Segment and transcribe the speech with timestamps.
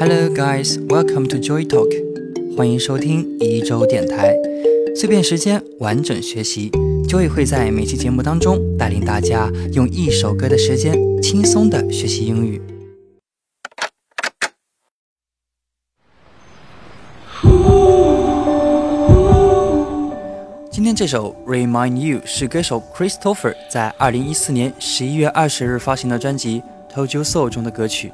[0.00, 1.90] Hello guys, welcome to Joy Talk，
[2.56, 4.32] 欢迎收听一周电台，
[4.94, 6.70] 碎片时间完整学习
[7.08, 12.62] ，Joy 会在每期节目当中带领大家用一首歌的时间轻松的学习英语。
[20.70, 26.62] 今天这首《Remind You》是歌手 Christopher 在2014年11月20日发行的专辑
[26.94, 28.12] 《Told You So》中的歌曲。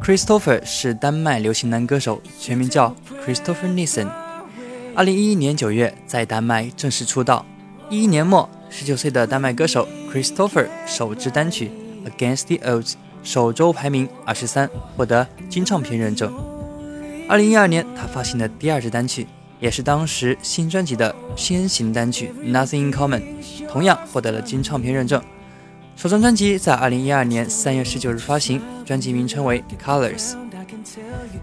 [0.00, 4.08] Christopher 是丹麦流行男歌手，全名叫 Christopher Nissen。
[4.94, 7.44] 2011年9月在丹麦正式出道。
[7.90, 11.70] 11年末，19岁的丹麦歌手 Christopher 首支单曲
[12.10, 16.32] 《Against the Odds》首周排名23，获得金唱片认证。
[17.28, 19.26] 2012年，他发行的第二支单曲，
[19.58, 23.20] 也是当时新专辑的先行单曲《Nothing in Common》，
[23.68, 25.20] 同样获得了金唱片认证。
[25.96, 30.32] 首张专辑在二零一二年三月十九日发行，专辑名称为《Colors》。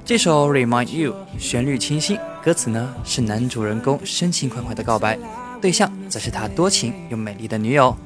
[0.05, 5.17] 这首《Remind You》旋律清新，歌词呢是男主人公深情款款的告白，
[5.59, 7.97] 对象则是他多情又美丽的女友。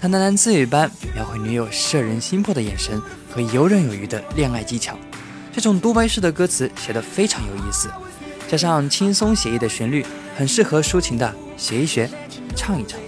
[0.00, 4.96] 他喃喃自语般描绘女友摄人心魄的眼神和游刃有余的恋爱技巧。
[5.52, 7.90] 这种独白式的歌词写得非常有意思，
[8.46, 12.08] 加上轻松写意的旋律，很适合抒情的学一学，
[12.54, 13.00] 唱一唱。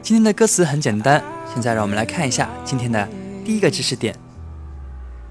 [0.00, 1.20] 今天的歌词很简单，
[1.52, 3.08] 现在让我们来看一下今天的
[3.44, 4.14] 第一个知识点。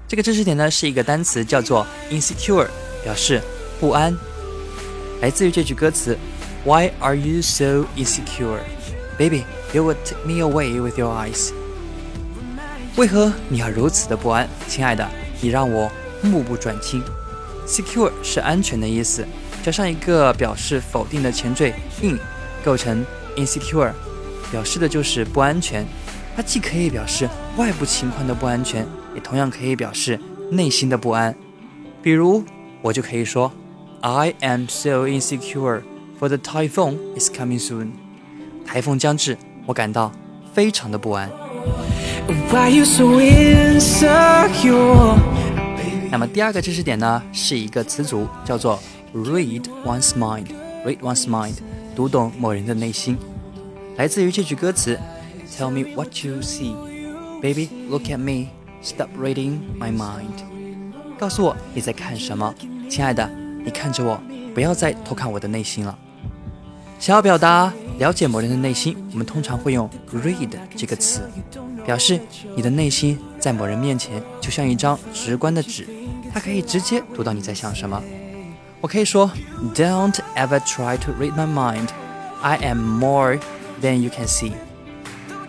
[0.06, 2.66] 这个知识点呢是一个单词，叫做 insecure，
[3.02, 3.40] 表示
[3.80, 4.14] 不安。
[5.22, 6.18] 来自于这句歌词
[6.64, 8.58] ：Why are you so insecure,
[9.18, 9.44] baby?
[9.72, 11.50] You would take me away with your eyes。
[12.96, 15.08] 为何你要如此的不安，亲爱的？
[15.40, 17.02] 你让我目不转睛。
[17.66, 19.24] Secure 是安全的意思。
[19.62, 22.18] 加上一个表示否定的前缀 in，
[22.64, 23.04] 构成
[23.36, 23.92] insecure，
[24.50, 25.84] 表示的就是不安全。
[26.34, 30.18] 它既可以表示外部情况的不安全，也同样可以表示
[30.50, 31.34] 内心的不安。
[32.02, 32.42] 比如，
[32.82, 33.52] 我就可以说
[34.00, 35.82] ，I am so insecure
[36.18, 37.90] for the typhoon is coming soon。
[38.64, 40.10] 台风将至，我感到
[40.52, 41.30] 非常的不安。
[46.10, 48.80] 那么第二个知识点呢，是一个词组，叫做。
[49.16, 50.48] Read one's mind,
[50.84, 51.54] read one's mind，
[51.94, 53.16] 读懂某人的内心，
[53.96, 54.98] 来自于这句歌词
[55.56, 56.74] ：Tell me what you see,
[57.40, 58.48] baby, look at me,
[58.82, 60.42] stop reading my mind。
[61.18, 62.52] 告诉我你在看什么，
[62.90, 63.30] 亲爱的，
[63.64, 64.20] 你看着我，
[64.52, 65.96] 不要再偷看我的内心了。
[66.98, 71.20] 想要表达了解某人的内心，我们通常会用 read 这个词，
[71.84, 72.20] 表示
[72.56, 75.86] 你的内心在某人面前就像一张直观的纸，
[76.32, 78.02] 它可以直接读到你在想什么。
[78.83, 79.29] 我可以说，
[79.75, 81.89] Don't ever try to read my mind.
[82.41, 83.39] I am more
[83.81, 84.53] than you can see.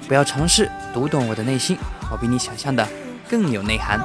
[0.09, 1.79] 不要尝试读懂我的内心，
[2.11, 2.87] 我比你想象的
[3.29, 4.01] 更有内涵。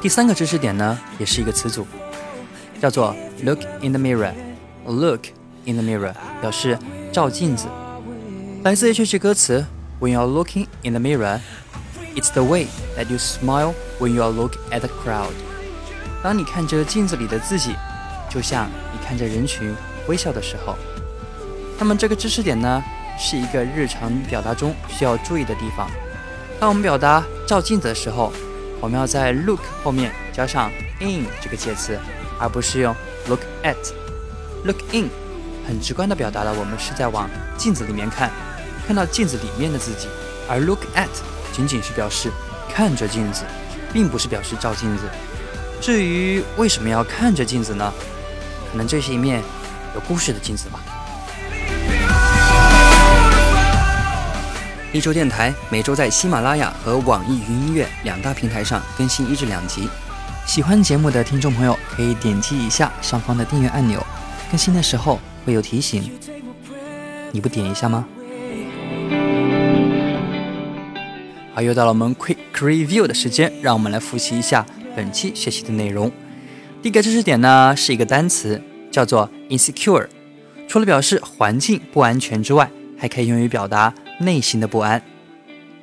[0.00, 1.86] 第三个知识点呢，也是一个词组，
[2.80, 3.14] 叫做
[3.44, 4.32] look in the mirror.
[4.86, 5.26] Look
[5.66, 6.78] in the mirror 表示
[7.12, 7.66] 照镜子，
[8.64, 9.66] 来自于这句歌词：
[10.00, 11.40] When you're looking in the mirror.
[12.16, 12.66] It's the way
[12.96, 15.33] that you smile When you're look at the crowd。
[16.23, 17.75] 当你看着镜子里的自己，
[18.29, 19.75] 就像你看着人群
[20.07, 20.75] 微笑的时候。
[21.77, 22.83] 那么这个知识点呢，
[23.19, 25.89] 是一个日常表达中需要注意的地方。
[26.59, 28.31] 当我们表达照镜子的时候，
[28.79, 31.99] 我们要在 look 后面加上 in 这个介词，
[32.39, 32.95] 而不是用
[33.27, 33.75] look at。
[34.63, 35.09] look in
[35.67, 38.31] 很直观地表达了我们是在往镜子里面看，
[38.87, 40.07] 看到镜子里面的自己，
[40.49, 41.09] 而 look at。
[41.51, 42.31] 仅仅是表示
[42.69, 43.43] 看着镜子，
[43.95, 45.03] 并不是表示照镜子。
[45.79, 47.93] 至于为什么要看着镜子呢？
[48.69, 49.41] 可能这是一面
[49.93, 50.81] 有故事的镜子吧。
[54.91, 59.87] 一周电台每周在喜马拉雅和网易云音乐两大平台上更新一至两集。
[60.45, 64.05] 喜欢节目的听众朋友可以点击一下上方的订阅按钮，
[64.51, 66.11] 更新的时候会有提醒。
[67.31, 68.05] 你不点一下吗？
[71.55, 76.11] 好，又到了我们 quick review 的时间，让我们来复习一下本期学习的内容。
[76.83, 78.61] 第一个知识点呢，是一个单词，
[78.91, 80.05] 叫做 insecure。
[80.67, 85.01] 除了表示环境不安全之外，还可以用于表达内心的不安。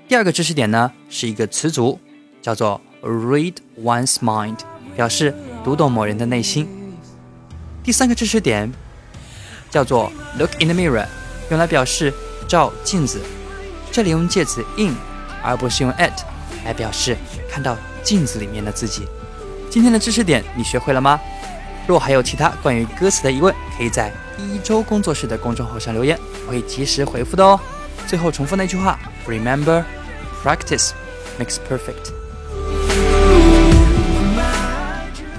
[0.06, 1.98] 第二个知识点呢，是一个词组，
[2.42, 4.58] 叫做 read one's mind，
[4.94, 5.34] 表示
[5.64, 6.68] 读懂某人的内心。
[7.82, 8.70] 第三个知识点
[9.70, 11.06] 叫做 look in the mirror，
[11.50, 12.12] 用来表示
[12.46, 13.22] 照镜子。
[13.90, 14.94] 这里用介词 in。
[15.42, 16.12] 而不是用 at
[16.64, 17.16] 来表示
[17.50, 19.06] 看到镜子里面的自己。
[19.70, 21.18] 今天的知识点你学会了吗？
[21.86, 27.58] 若还有其他关于歌词的疑问，可以在一周工作室的公众号上留言，我会及时回复的哦。
[28.06, 29.82] 最后重复那句话：Remember,
[30.44, 30.90] practice
[31.38, 32.12] makes perfect。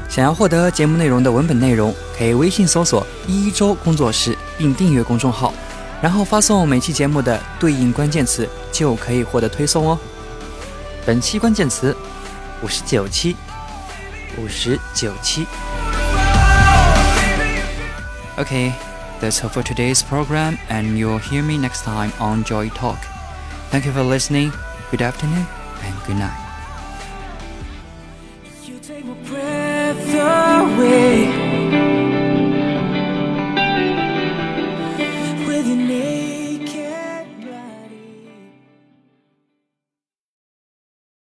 [0.10, 5.54] 想要获得节目内容的文本内容，可以微信搜索“一周工作室”并订阅公众号，
[6.02, 9.99] 然后发送每期节目的对应关键词，就可以获得推送哦。
[11.06, 11.97] 本期关键词：
[12.62, 13.37] 五十九期，
[14.37, 15.47] 五十九期。
[18.37, 18.73] Okay,
[19.21, 22.99] that's all for today's program, and you'll hear me next time on Joy Talk.
[23.71, 24.53] Thank you for listening.
[24.91, 25.47] Good afternoon
[25.83, 26.47] and good night.